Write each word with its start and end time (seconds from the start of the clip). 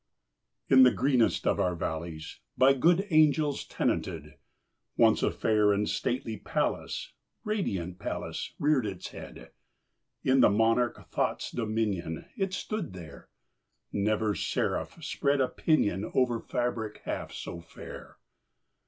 In 0.67 0.81
the 0.81 0.89
greenest 0.89 1.45
of 1.45 1.59
our 1.59 1.75
valleys 1.75 2.39
By 2.57 2.73
good 2.73 3.05
angels 3.11 3.63
tenanted, 3.63 4.33
Once 4.97 5.21
a 5.21 5.29
fair 5.29 5.71
and 5.71 5.87
stately 5.87 6.37
palace 6.37 7.13
Radiant 7.43 7.99
palace 7.99 8.55
reared 8.57 8.87
its 8.87 9.09
head. 9.09 9.51
In 10.23 10.39
the 10.39 10.49
monarch 10.49 11.07
Thought's 11.11 11.51
dominion 11.51 12.25
It 12.35 12.51
stood 12.51 12.93
there! 12.93 13.29
Never 13.91 14.33
seraph 14.33 15.03
spread 15.03 15.39
a 15.39 15.47
pinion 15.47 16.09
Over 16.15 16.39
fabric 16.39 17.01
half 17.05 17.31
so 17.31 17.59
fair! 17.61 18.17